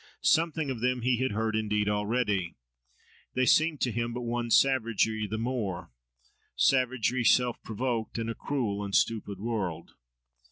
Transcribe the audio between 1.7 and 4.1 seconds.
already. They had seemed to